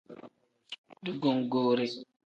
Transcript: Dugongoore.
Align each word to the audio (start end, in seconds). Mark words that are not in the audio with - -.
Dugongoore. 1.03 1.85